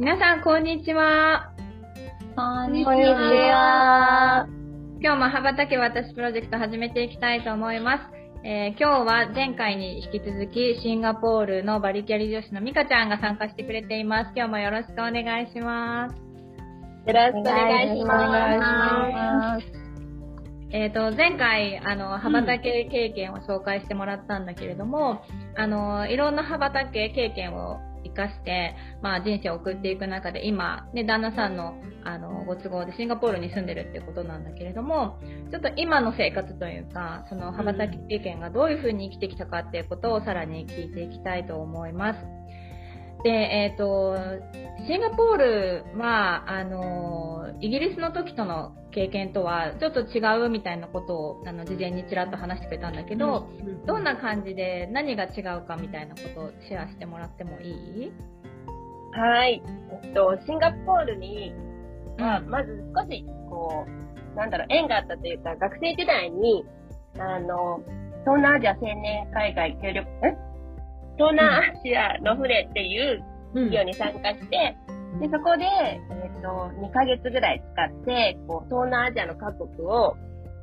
[0.00, 1.52] 皆さんこんにちは
[2.34, 4.48] こんにちは。
[4.98, 8.04] 今日も羽ばたけ私プロジェクト始めていきたいと思います。
[8.42, 14.32] えー今日は前回に引き続きシンガポールのバリキャリ女子のミカちゃんが参加してくれています。
[14.34, 16.16] 今日もよろしくお願いします。
[16.16, 18.16] よろしくお願いしま。
[18.16, 19.66] ます
[20.70, 25.20] えっ、と、前回、あの、羽ばたけ経験を紹介してもらったんだけれども、
[25.56, 35.18] あの、いろんな羽ばたけ経験を生かして、まあ人生を送っていく中で今、ね、旦那さんの、あの、ご都合でシンガポールに住んでるってことなんだけれども、
[35.50, 42.18] ちょっと今の生活というか、その羽ばたき経験がどういうふうに生きてきたかっていうことをさらに聞いていきたいと思います。
[43.22, 44.16] で、えっ、と、
[44.86, 53.48] シンガポールは、あの、イギリスの時との経験とはちょっと違うみたいなことを、あの、事前にちらっと話してくれたんだけど、
[53.86, 58.12] どんな感じで何が違うかみたいなことをシェアしてもらってもいい？
[59.12, 59.62] はい。
[60.02, 61.52] えっと、シンガポールに
[62.18, 62.48] は、うん。
[62.48, 63.84] まず少し、こ
[64.34, 66.64] う、なんだろう、縁があったというか、学生時代に、
[67.18, 67.82] あの、
[68.22, 70.49] 東南アジア青年海外協力、ん
[71.20, 73.20] 東南アジアの船っていう
[73.52, 74.76] 企業に参加して、
[75.20, 76.48] で、そこで、えっ、と、
[76.80, 80.16] 2ヶ月ぐらい使って、こう、東南アジアの各国を、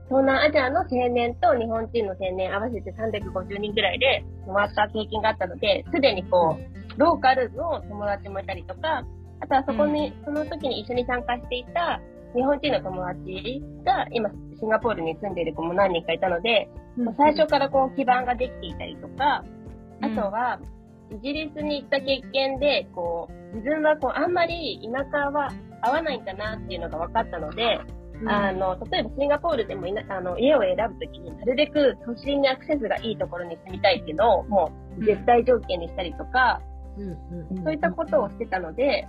[0.09, 9.03] 東南アジアの青年と日本人の青年合わせて350人ぐらいで回った経験があったので、すでにこう、ローカルの友達もいたりとか、
[9.41, 12.01] あとはそこに、その時に一緒に参加していた
[12.33, 19.43] 日本人の友達が今、シンガポールに住んでいる子も何人かいたので、もう最初からこう基盤ができていたりとか、
[20.01, 20.59] あとは、
[21.09, 25.49] イギリスに行った経験で、こう、自分はこう、あんまり田舎は
[25.81, 27.79] 合わないんだなっていうのが分かったので、
[28.25, 36.61] あの、例えばシンガポールでもいなあの家を選ぶときに、なるべく都心にアクセスがいいところに住みたいっていうのを、もう絶対条件にしたりとか、
[37.63, 39.07] そういったことをしてたので、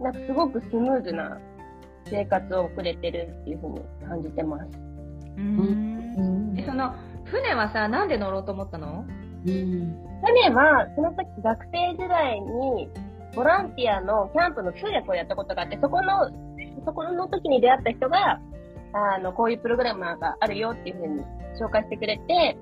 [0.00, 1.38] なんかすごくスムーズな
[2.06, 4.64] 生活を送れてるっていうふうに感じてます。
[5.36, 6.54] うん。
[6.56, 9.04] えその、船はさ、なんで乗ろうと思ったの？
[9.46, 12.88] 去年は、その時学生時代に、
[13.34, 16.30] ボランティアのキャンプの通訳をやったことがあって、そこの、
[16.84, 18.40] そこの時に出会った人が、
[18.92, 21.22] あの、こういうプログラマーがあるよっていうふうに
[21.60, 22.56] 紹介してくれて、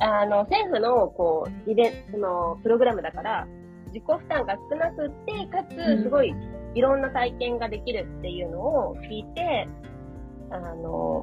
[0.00, 3.46] あの、政府の、こう、イベント、その、プログラムだから、
[3.92, 6.34] 自己負担が少なくって、かつ、すごい、
[6.74, 9.68] いろんな体験ができるっていうのを聞いて、
[10.50, 11.22] あの、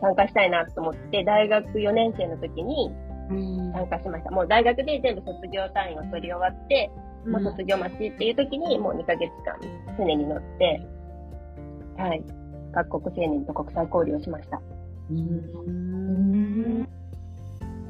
[0.00, 2.92] 参加したいなと思って、大学4年生の時に
[3.28, 4.30] 参加しました。
[4.30, 6.90] もう大学で全部卒業単位を取り終わって、
[7.26, 9.58] もう卒業待ちっていう時にもう2ヶ月間
[9.96, 10.80] 船に乗って、
[11.96, 12.22] はい。
[12.74, 14.60] 各国青年と国際交流をしました。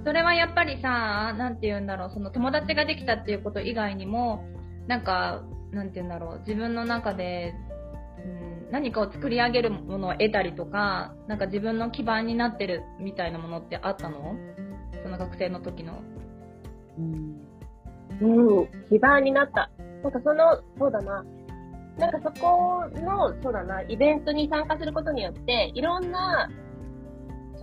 [0.04, 4.44] それはやっぱりさ、なんて言うんだろう、その友達ができたっていうこと以外にも、
[4.86, 7.54] なんか、なんて言うんだろう、自分の中で、
[8.18, 14.36] うん、何かを作り上げるものを得たりとか、なんか自分の基盤になってるみたいなものってあったの？
[15.04, 16.02] その学生の時の。
[16.98, 17.36] うん、
[18.22, 19.70] うん基盤になった。
[20.02, 21.24] なんかその、そうだな。
[21.98, 26.48] なんかそこの、そうだな、イベントに参加することによって、いろんな、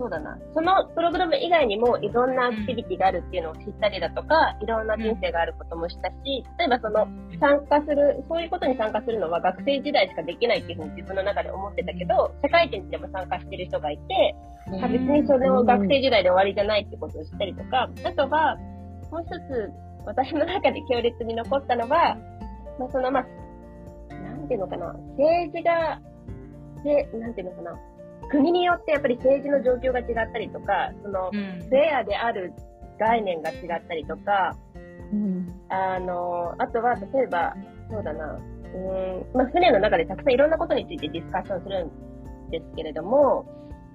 [0.02, 7.06] そうだな、そのプログラム以外にもいろんなアクティビティがあるっていうのを知ったりだとか、いろんな人生があることもしたし、例えばその、
[7.38, 14.34] 参加する、そういうことに参加するのは学生時代しかできないっていうふうに自分の中で思ってたけど、世界展でも参加してる人がいて、
[14.82, 18.56] あ別にそれを学生時代で終わりじゃないってことを知ったりとか、あとは、
[19.12, 19.70] もう一つ、
[20.04, 22.16] 私の中で強烈に残ったのは、
[22.80, 26.00] まあ、その、まあ、なんていうのかな、政治が、
[26.82, 27.78] で、なんていうのかな、
[28.30, 31.68] 国によってやっぱり政治の状況が違ったりとか、その、うん。
[31.68, 32.52] フェアである
[32.98, 34.56] 概念が違ったりとか、
[35.68, 37.54] あの、あとは、例えば、
[37.90, 43.44] そうだな、うーん、まあ、船の中でたくさんいろんなことについてディスカッションするんですけれども、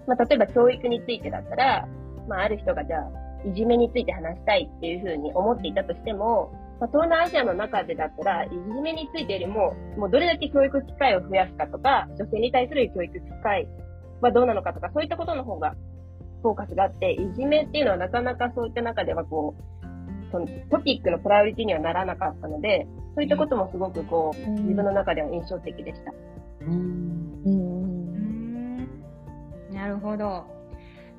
[0.08, 1.88] まあ、例えば教育についてだったら、
[2.28, 3.10] まあ、ある人がじゃあ、
[3.48, 13.68] いじめについて話したいっていうふうに思っていたとしても、まあ、東南アジアの中でだったら、いじめについてよりも、もうどれだけ教育機会を増やすかとか、女性に対する教育機会
[14.22, 15.76] はどうなのかとか、そういったことの方が
[16.42, 26.14] フォーカスがあって、いじめっていうのはなかなかそういった中ではこう、そのトピックのプライオリティにはならなかったので、そういったこともすごくこう、自分の中では印象的でした。
[26.62, 27.42] うん。
[27.46, 28.78] うん
[29.72, 30.46] なるほど。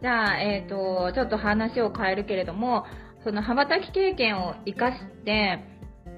[0.01, 2.85] じゃあ、えっ、ー、と、ちょっと話を変えるけれども、
[3.25, 5.65] その羽ばたき経験を生かして、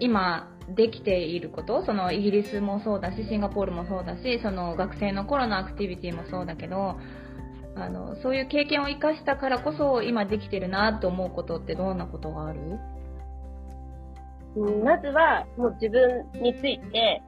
[0.01, 6.97] 今できていること、そのイギリスもそうだし、シンガポールもそうだし、その学生の頃のアクティビティもそうだけど、
[7.77, 12.61] あの、そういう経験を生かしたからこそ今できてるなと思うことってどんなことがある？
[14.85, 17.23] まずは、もう自分について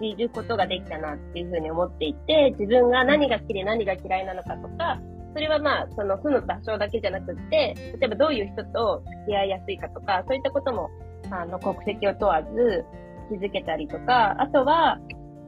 [0.00, 5.00] 知ることができたなっていうふうに思っていて、自分が何が好きで何が嫌いなのかとか、
[5.34, 10.88] それはまあ、その住む場所だけじゃなくって、例えばどういう人と付き合いやすいかとか、そういったことも、
[11.30, 12.84] あの、国籍を問わず
[13.28, 14.98] 気づけたりとか、あとは、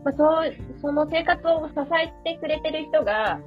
[0.05, 3.39] まあ、そう、その生活を支えてくれてる人が、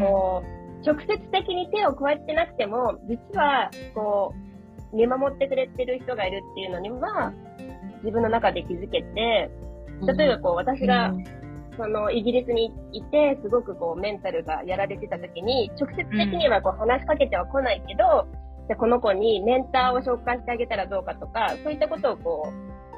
[0.00, 0.56] こう、
[0.86, 4.34] 直接的に手を加えてなくても、実は、こ
[4.92, 7.32] う、見守ってくれてる人がいるっていうのには、
[7.98, 9.50] 自分の中で気づけて、
[10.16, 11.14] 例えばこう、私が、
[11.76, 18.26] その、イギリスにいて、すごくこう、メンタルがやられてた時に、直接的にはこう、話しかけては来ないけど、
[18.68, 22.52] じゃこの子にメンターを紹介してあげたらどうかとか、そういったことをこ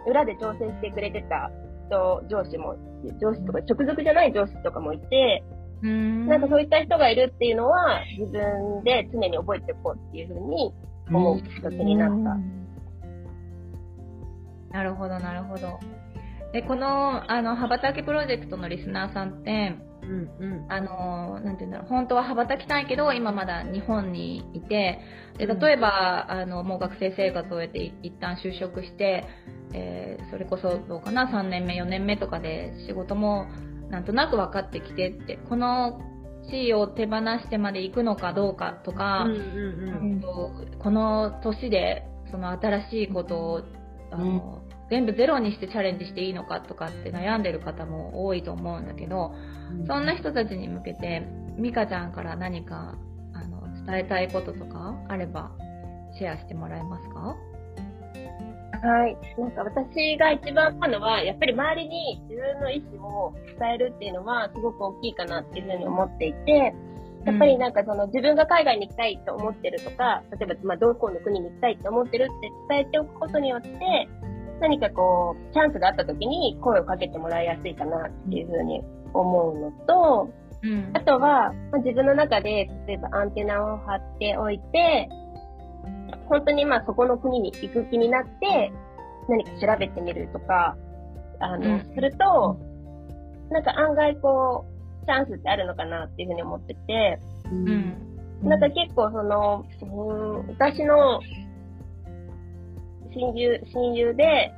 [0.07, 1.51] う、裏で挑戦してくれてた
[1.89, 2.77] 人、上司も、
[3.21, 5.45] 上司とか、直属じゃない上司とかもいて、
[5.85, 10.75] んなんかそういった人がいるっていうのは、自分で常に覚えておこうっていうふうに
[11.09, 12.59] 思う一つになった。
[14.71, 15.79] なるほど、なるほど。
[16.53, 19.75] で、この、あの、羽ばたきプロジェクトのリスナーさんって、
[20.09, 25.01] うんうん、あの、なんて言うんだろう、本当は羽ばたきたいけど、今まだ日本にいて、
[25.37, 29.27] で、例えば、あの、もう学生生活を終えて一旦就職して、
[29.75, 33.47] えー、それこそどうかな、3年目、4年目とかで仕事も
[33.91, 36.01] なんとなく分かってきてって、この
[36.51, 43.61] 地位を手放してまで行くのかどうかとか、うんうんうん、この年でその新しいことを
[44.11, 49.33] あの、うん、全部ゼロにしてチャレンジしていいのかとかって悩んでる方も多いと思うんだけど、
[49.79, 51.23] うん、そんな人たちに向けて
[51.59, 52.95] 美香ちゃんから何か
[53.35, 55.53] あの伝えたいこととかあれば
[56.19, 57.37] シェアしてもらえますか？
[58.81, 59.17] はい。
[59.37, 66.73] なんか私が一番思うのは、やっぱり周りに自分の意思を伝えるっていうのはすごく大きいかなっていうふうに思っていて、
[67.27, 67.73] やっぱりなん。
[67.73, 73.69] かその自分が海外に行きたいと思ってるとか、例えばまあどこの国に行きたいと思ってるって伝えておくことによって、
[74.61, 78.83] 何かこう、チャンスがあった時に声をかけてもらいやすいかなっていうふうに
[79.15, 80.31] 思うのと、
[80.63, 85.09] うん、あとは、まあ、自分の中で、例えばアンテナを張っておいて、
[86.29, 88.73] 本当にまあそこの国に行く気になって、
[89.29, 90.77] 何か調べてみるとか、
[91.41, 92.59] あの、うん、すると、
[93.51, 94.67] なんか案外こ
[95.03, 97.19] う、チャンスってあるのかなっていうふうに思ってて、
[97.51, 98.09] うん。
[98.43, 101.21] なんか結構その、うん、私の
[103.19, 104.53] 親友、親友で、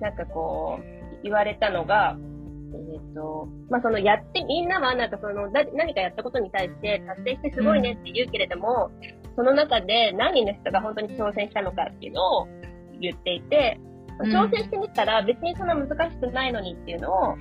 [0.00, 2.16] なんかこう、言われたのが、
[2.74, 8.90] えっ、ー、と、まあ、そのやって、みんなはなんかその、何かやったことに対して達成してすごいねって言うけれども、
[9.36, 12.48] その中で何人の人が本当に挑戦したのかっていうのを
[13.00, 13.80] 言っていて、
[14.20, 17.36] 挑戦してみたら別にそんな難しくないのにっていうのを、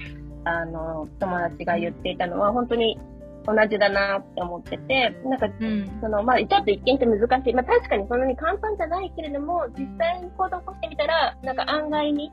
[0.46, 2.98] あの、友達が言っていたのは本当に
[3.46, 7.54] 同じだなって思ってて、なんか、うん、その、まあ、ちょっと一見して難しい。
[7.54, 12.32] まあ、確かにそんなに簡単じゃないけれども、実際に行動を起こしてみたら、なんか案外に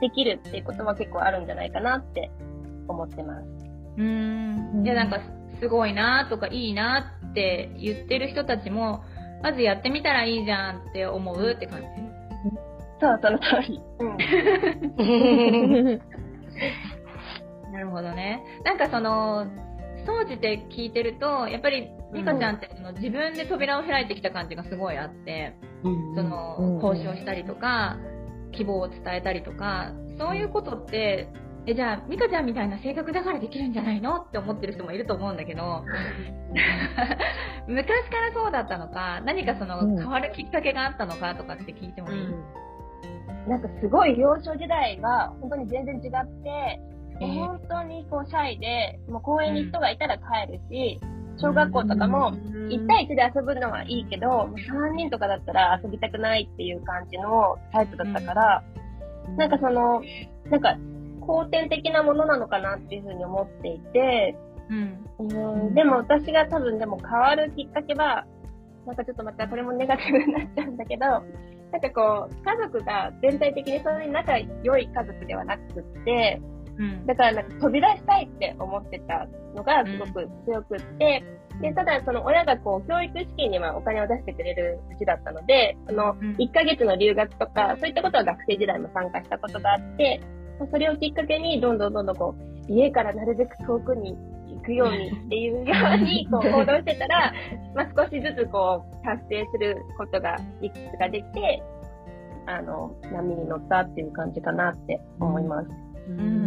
[0.00, 2.30] できるっていうことは結構あるんじゃないかなって
[2.88, 3.46] 思ってます。
[3.96, 4.82] うん。
[4.84, 5.20] いや、なんか、
[5.60, 9.04] すごいなとかいいなって言ってる人たちも、
[9.42, 11.86] まずやってみたらいいじゃんって思うって感じ。
[13.00, 13.80] そう、その通り。
[14.00, 16.00] うん。
[17.72, 18.42] なるほどね。
[18.64, 19.46] なんかその、
[20.06, 27.96] 当時で聞いてると、やっぱり、ミカちゃんってその自分で扉を開いてきた感じがすごいあって、うん、その、交渉したりとか、
[28.52, 31.28] 希望を伝えたりとか、そういうことって、
[31.64, 34.16] え、じゃあ、ミカちゃんみたいな性格だからできるんじゃないの？
[34.16, 35.84] って思ってる人もいると思うんだけど、
[37.68, 42.28] 昔からそうだったのか、何かその変わるきっかけがあったのかとかって聞いてもいい、う
[43.46, 43.48] ん。
[43.48, 46.80] なんかすごい幼少時代は本当に全然違って、
[47.72, 51.00] 当にこうシャイで、もう公園に人がいたら帰るし、
[51.38, 58.64] 小学校とかも1対1で遊ぶのはいいけど、3人とかだったら遊びたくないっていう感じのタイプだったから、
[59.36, 60.02] なんかその、
[60.50, 60.76] なんか
[61.20, 64.36] 後天的なものなのかなっていうふうに思っていて、
[64.68, 65.74] うん、うん。
[65.74, 68.26] でも私が多分でも変わるきっかけは、
[68.86, 76.40] なんかちょっとまたこれもネガティブになっちゃうんだけど、なんかこう、家族が全体的にそんなに仲良い家族ではなくって、
[76.78, 77.06] うん。
[77.06, 81.24] だからなんか飛び出したいって思ってたのがすごく強くって、
[81.60, 90.20] で、ただその親がこう教育資金にはお金を出してくれるうちだったので、その1ヶ月の留学とか、そういったことは学生時代も参加したことがあって、
[90.70, 94.16] それをきっかけにどんどんどんどんこう、家からなるべく遠くに
[94.48, 97.32] 行くようにっていうように こう行動してたら、
[97.74, 101.62] まあ少しずつこう達成することがいくつかできて、
[102.46, 105.68] あの、波に乗ったっていう感じかなって思います。
[106.08, 106.42] うん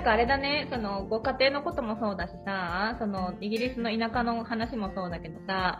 [0.00, 5.78] なんかあれだね、その、ご家庭のこともそうだしさ、その、イギリスの田舎の話もそうだけどさ、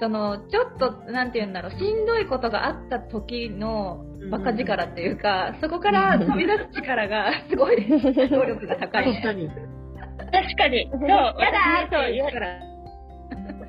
[0.00, 9.22] その、ちょっと、なんて言うんだろう、しんどいことがあった時の、バカ力っていうか、そこから飛び出す力が、すごい、能力が高い、ね。
[9.22, 9.48] 確かに。
[9.48, 10.90] 確かに。
[10.90, 12.58] そう、やだーそう言うから。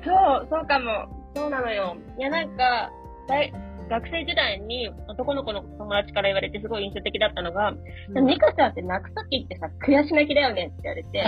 [0.04, 1.08] そう、そうかも。
[1.34, 1.96] そうなのよ。
[2.18, 2.90] いや、なんか、
[3.26, 3.50] 大
[3.88, 7.74] 学生時代に男の子の友達から言われてすごい印象的だったのが、
[8.14, 11.24] うん、ニカちゃんって泣くときってさ、悔し泣きだよねって言われて。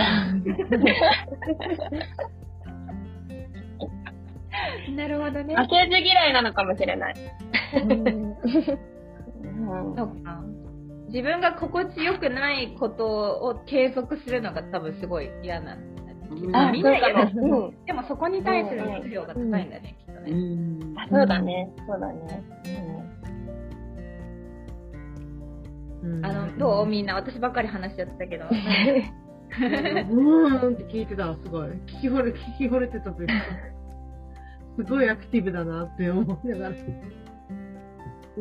[4.95, 5.55] なるほどね。
[5.55, 7.15] 負けず嫌いなのかもしれない。
[9.95, 10.41] そうか。
[11.09, 15.77] 自分が心地よくないことを継続するのが多分すごい嫌な。
[16.53, 17.25] あ、見ないけど、
[17.85, 20.33] でもそこに対する熱量が高いんだね、きっとね。
[20.97, 21.71] あ、そうだね。
[21.87, 22.43] そうだね。
[26.21, 26.85] あの、どう？
[26.85, 28.45] みんな、私ばっかり話しちゃったけど。
[28.47, 31.69] うーんって聞いてたすごい。
[31.69, 33.33] 聞き惚れ、聞き惚れてたというか。
[34.77, 36.75] すごいアクティブだなって思いながら。
[36.75, 36.77] い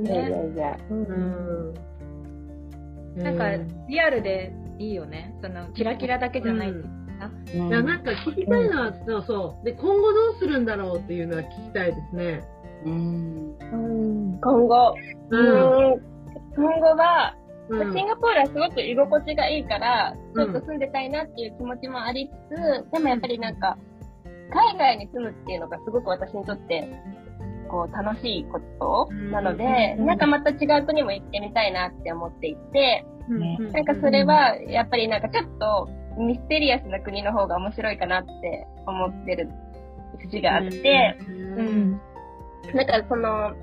[0.05, 0.77] やいやいや。
[0.91, 1.75] うん。
[3.17, 3.45] なんか、
[3.89, 5.35] リアルでいいよね。
[5.41, 6.83] その、キラキラだけじゃないってい
[7.71, 9.65] や、なんか聞きたいのは、そうそう。
[9.65, 12.45] で、今後どうするんだろうっていうのは聞きたいですね。
[12.85, 13.57] うん。
[14.41, 14.95] 今後。
[15.31, 16.17] うん。
[16.55, 17.35] 今後は、
[17.69, 23.77] うん、シンガポールはすごく居心地がいいから、ちょっと住んでたいなっていう気持ちもありつつ、うん、でもやっぱりなんか、
[24.53, 26.89] 海外に住むっていうのがすごく私にとって、
[27.69, 39.49] こう、楽しいことなので、うん、なんかまた違う国も行ってみたいなって思っていて、なんかそれは、やっぱりなんかちょっと、ミステリアスな国の方が面白いかなって思ってる
[40.19, 42.01] 節があって、うん。
[42.75, 43.55] なんかその、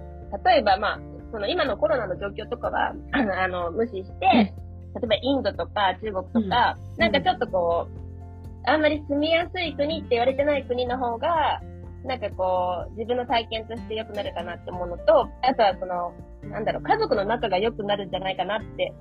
[0.46, 1.00] 例えばまあ、
[1.32, 11.62] その今のコロナの状況とかは、あの、あの無視して、例えばインドとか中国とか、うん、なんかちょっとこう、あんまり住みやすい国って言われてない国の方が、
[12.06, 16.14] なんかこう、自分の体験として良くなるかなって思うのと、あとはその、
[16.50, 18.94] なんだろう、家族の仲が良くなるんじゃないかなって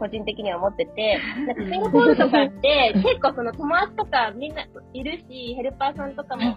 [0.00, 6.56] 個人的には思ってて、 なんかシンガポールとかって結構その友達とかみんないるし、ヘルパーさんとかも、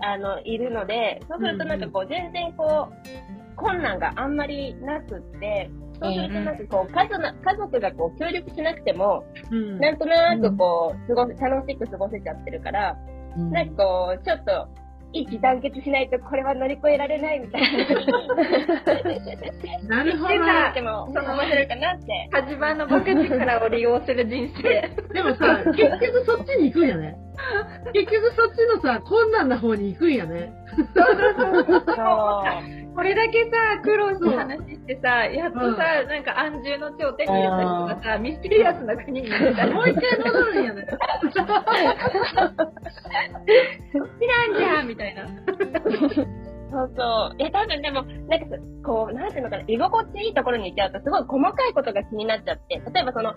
[0.00, 9.24] あの、いるので、そうするとなんかこう全然こう、困難があんまりなくって、そうするとなんかこう、家族家族がこう協力しなくても、
[9.80, 12.96] なんとなくこう、過ごせ、楽しく過ごせちゃってるから、
[13.50, 14.68] なんかこう、ちょっと、
[15.14, 17.68] 一致団結しないとこれは乗り越えられないみたいな。
[20.02, 20.28] なるほど。
[20.74, 22.28] でも、その面白いかなって。
[22.32, 24.90] 8番のバカ力を利用する人生。
[25.14, 27.16] でもさ、結局そっちに行くんやね。
[27.92, 30.52] 結局そっちのさ、困難な方に行くんやね。
[30.76, 32.83] そうそうそう。
[32.94, 40.86] これだけさ、苦労した話してさ、やっとさ、うん、なんか安住の地を手に入れた人がさ、ミステリアスな国に行ったもう一回戻るんやね。
[44.56, 45.26] じゃんみたいな。
[46.70, 47.36] そうそう。
[47.38, 48.46] え、多分でも、なんか
[48.84, 53.34] こう、なんていうのかな、居心地いいところに行っちゃうと、すごい細かいことが気になっちゃって、例えばその、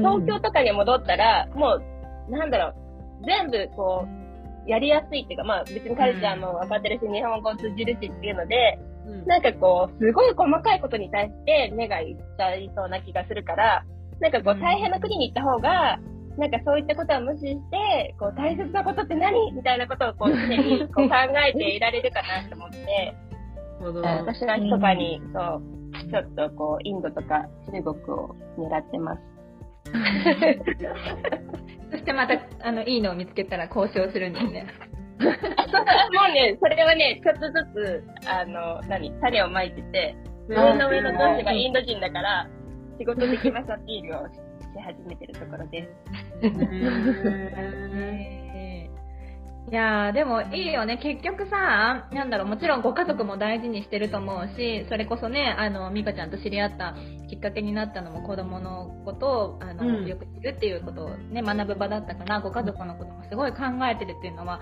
[0.00, 1.80] 東京とかに戻ったら、も
[2.28, 8.78] う、なんだろう、全部こう、やりやすいっていうか、まあ別にカルチャーも分かってるし、日本語通じるしっていうので、
[9.26, 13.84] なんかこう、すごい細かいことに対して目がいっちゃいそうな気がするから、
[14.20, 15.98] なんかこう、大変な国に行った方が、
[16.36, 21.14] なんかそういったことは無視して、こう、大切なことって何みたいなことをこう、常に こう考
[21.46, 23.14] えていられるかなと思って、
[23.80, 25.62] 私は密かに、そう、
[26.10, 29.22] ちょっとこう、インドとか中国を狙ってます。
[31.90, 34.66] そしてまた、あの、いいのを見つけたら交渉するんですね。
[35.18, 40.16] もうね、それはね、ちょっとずつ、あの、何、種をまいてて、
[40.48, 42.48] 上の上の上司がインド人だから、
[42.98, 44.32] 仕事できますアピールをし
[44.84, 45.90] 始めてるところです。
[49.70, 50.96] いやー、でもいいよね。
[50.96, 56.94] 結局さ、なんだろう、もちろんご家族も大事にしてると思うし、それこそね、あの、美香ちゃんと知り合った
[57.28, 63.58] きっかけになったのも子供のことを、あの、うん、よく知るっていうことをね、学ぶ場だったから、ご家族のこともすごい考
[63.90, 64.60] えてるっていうのは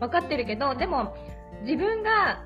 [0.00, 1.14] 分かってるけど、でも、
[1.62, 2.44] 自分が、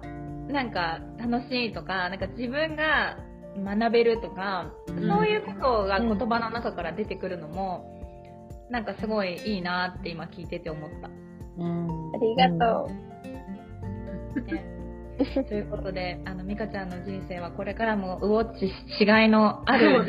[0.48, 3.16] なんか、楽しいとか、なんか自分が、
[3.54, 8.00] 学べるとか、んそういうことが言葉の中から出てくるのも、
[8.70, 11.10] なんかすごいいいなって今聞いてて思った。
[11.58, 12.90] うんありがと
[15.48, 20.04] ということで、あの、ミカちゃんの人生はこれからもウォッチしがいのある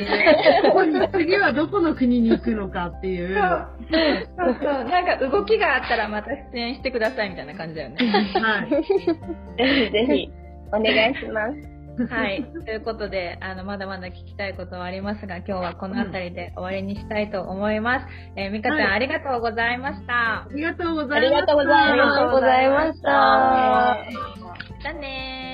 [1.12, 3.36] 次はどこの国に行くのかっていう。
[3.36, 7.98] はそうそう、なんか動きがあったらまた出演してくださいみたいな感じだよね。
[8.02, 8.68] い。
[8.68, 8.82] う。
[9.58, 10.32] ぜひぜひ、
[10.70, 11.73] お願いします。
[12.10, 12.44] はい。
[12.66, 18.08] ということで、あの、まだまだ聞きたいことはありますが、今日はこの辺りで終わりにしたいと思います。
[18.36, 20.44] えー、みかちゃん、はい、ありがとうございました。
[20.44, 21.18] ありがとうございました。
[21.18, 21.94] ありがとうございました。
[21.94, 24.82] ありがとうございました。
[24.82, 25.53] じゃねー。